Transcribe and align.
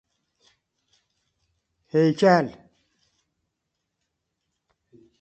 هیکل 1.91 2.47